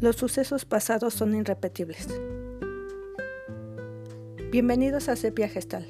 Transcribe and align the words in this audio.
Los 0.00 0.16
sucesos 0.16 0.64
pasados 0.64 1.12
son 1.12 1.34
irrepetibles. 1.34 2.08
Bienvenidos 4.50 5.10
a 5.10 5.16
Sepia 5.16 5.46
Gestal. 5.46 5.86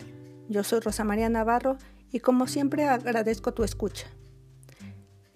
Yo 0.49 0.65
soy 0.65 0.81
Rosa 0.81 1.04
María 1.04 1.29
Navarro 1.29 1.77
y 2.10 2.19
como 2.19 2.49
siempre 2.49 2.88
agradezco 2.88 3.54
tu 3.54 3.63
escucha. 3.63 4.09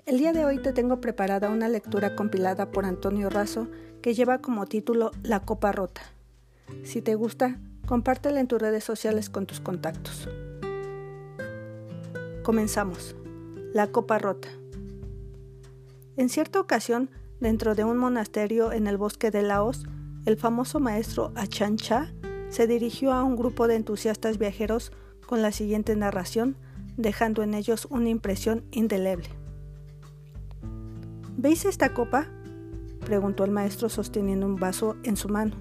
El 0.07 0.19
día 0.19 0.33
de 0.33 0.45
hoy 0.45 0.61
te 0.61 0.73
tengo 0.73 1.01
preparada 1.01 1.51
una 1.51 1.69
lectura 1.69 2.17
compilada 2.17 2.73
por 2.73 2.85
Antonio 2.85 3.31
Razo 3.31 3.69
que 4.03 4.13
lleva 4.13 4.39
como 4.39 4.67
título 4.67 5.13
La 5.23 5.39
Copa 5.39 5.71
Rota. 5.71 6.03
Si 6.83 7.01
te 7.01 7.15
gusta, 7.15 7.61
compártela 7.87 8.41
en 8.41 8.49
tus 8.49 8.61
redes 8.61 8.83
sociales 8.83 9.31
con 9.31 9.47
tus 9.47 9.61
contactos. 9.61 10.29
Comenzamos. 12.43 13.15
La 13.73 13.87
Copa 13.93 14.19
Rota. 14.19 14.49
En 16.17 16.29
cierta 16.29 16.59
ocasión, 16.59 17.09
dentro 17.45 17.75
de 17.75 17.85
un 17.85 17.99
monasterio 17.99 18.73
en 18.73 18.87
el 18.87 18.97
bosque 18.97 19.31
de 19.31 19.43
Laos, 19.43 19.85
el 20.25 20.39
famoso 20.39 20.81
maestro 20.81 21.31
Achan 21.35 21.77
Cha 21.77 22.11
se 22.49 22.67
dirigió 22.67 23.13
a 23.13 23.23
un 23.23 23.37
grupo 23.37 23.69
de 23.69 23.75
entusiastas 23.75 24.39
viajeros 24.39 24.93
con 25.27 25.43
la 25.43 25.53
siguiente 25.53 25.95
narración, 25.95 26.57
dejando 26.97 27.43
en 27.43 27.53
ellos 27.53 27.87
una 27.91 28.09
impresión 28.09 28.65
indeleble. 28.71 29.29
¿Veis 31.37 31.67
esta 31.67 31.93
copa? 31.93 32.29
preguntó 33.05 33.45
el 33.45 33.51
maestro 33.51 33.91
sosteniendo 33.91 34.47
un 34.47 34.57
vaso 34.57 34.97
en 35.03 35.19
su 35.19 35.29
mano. 35.29 35.55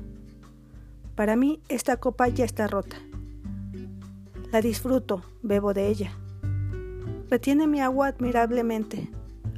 Para 1.15 1.35
mí 1.35 1.59
esta 1.67 1.97
copa 1.97 2.29
ya 2.29 2.45
está 2.45 2.67
rota. 2.67 2.95
La 4.53 4.61
disfruto, 4.61 5.21
bebo 5.41 5.73
de 5.73 5.89
ella. 5.89 6.13
Retiene 7.29 7.67
mi 7.67 7.81
agua 7.81 8.07
admirablemente, 8.07 9.09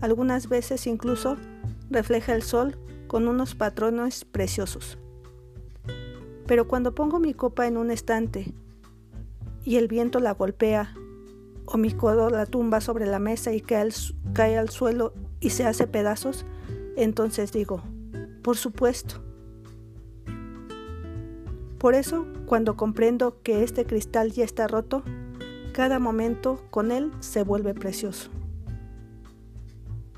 algunas 0.01 0.49
veces 0.49 0.87
incluso 0.87 1.37
refleja 1.89 2.33
el 2.33 2.43
sol 2.43 2.77
con 3.07 3.27
unos 3.27 3.55
patrones 3.55 4.25
preciosos. 4.25 4.97
Pero 6.47 6.67
cuando 6.67 6.93
pongo 6.93 7.19
mi 7.19 7.33
copa 7.33 7.67
en 7.67 7.77
un 7.77 7.91
estante 7.91 8.53
y 9.63 9.77
el 9.77 9.87
viento 9.87 10.19
la 10.19 10.33
golpea, 10.33 10.93
o 11.65 11.77
mi 11.77 11.91
codo 11.91 12.29
la 12.29 12.45
tumba 12.45 12.79
sobre 12.81 13.07
la 13.07 13.19
mesa 13.19 13.51
y 13.51 13.61
cae 13.61 14.57
al, 14.57 14.69
suelo 14.69 15.13
y 15.39 15.49
se 15.49 15.65
hace 15.65 15.87
pedazos, 15.87 16.45
entonces 16.95 17.51
digo, 17.51 17.81
por 18.43 18.57
supuesto. 18.57 19.21
Por 21.79 21.95
eso, 21.95 22.27
cuando 22.45 22.77
comprendo 22.77 23.41
que 23.41 23.63
este 23.63 23.85
cristal 23.85 24.31
ya 24.31 24.43
está 24.43 24.67
roto, 24.67 25.03
cada 25.73 25.99
momento 25.99 26.63
con 26.69 26.91
él 26.91 27.11
se 27.19 27.43
vuelve 27.43 27.73
precioso. 27.73 28.29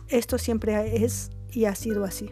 Esto 0.08 0.38
siempre 0.38 1.04
es 1.04 1.32
y 1.52 1.66
ha 1.66 1.76
sido 1.76 2.04
así. 2.04 2.32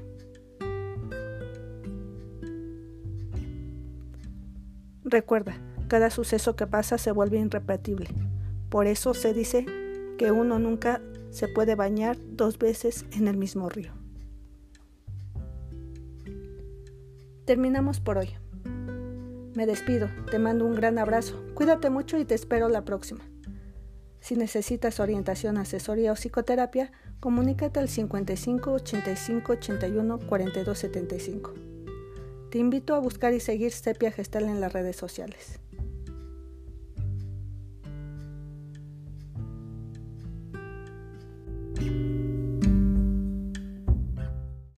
Recuerda, 5.04 5.56
cada 5.88 6.10
suceso 6.10 6.56
que 6.56 6.68
pasa 6.68 6.98
se 6.98 7.12
vuelve 7.12 7.38
irrepetible. 7.40 8.10
Por 8.70 8.88
eso 8.88 9.14
se 9.14 9.34
dice 9.34 9.66
que 10.18 10.32
uno 10.32 10.60
nunca 10.60 11.02
se 11.30 11.48
puede 11.48 11.76
bañar 11.76 12.18
dos 12.32 12.58
veces 12.58 13.06
en 13.12 13.28
el 13.28 13.38
mismo 13.38 13.70
río. 13.70 13.94
Terminamos 17.46 18.00
por 18.00 18.18
hoy. 18.18 18.30
Me 19.54 19.66
despido, 19.66 20.10
te 20.32 20.40
mando 20.40 20.66
un 20.66 20.76
gran 20.76 20.98
abrazo, 20.98 21.42
cuídate 21.54 21.90
mucho 21.90 22.18
y 22.18 22.26
te 22.26 22.34
espero 22.34 22.68
la 22.68 22.84
próxima. 22.84 23.24
Si 24.20 24.36
necesitas 24.36 25.00
orientación, 25.00 25.58
asesoría 25.58 26.12
o 26.12 26.16
psicoterapia, 26.16 26.92
comunícate 27.20 27.80
al 27.80 27.90
55 27.90 28.72
85 28.72 29.52
81 29.54 30.20
42 30.20 30.78
75. 30.78 31.54
Te 32.52 32.60
invito 32.60 32.96
a 32.96 33.00
buscar 33.00 33.34
y 33.34 33.40
seguir 33.40 33.72
Sepia 33.72 34.12
Gestal 34.12 34.46
en 34.46 34.62
las 34.62 34.72
redes 34.72 34.96
sociales. 34.96 35.60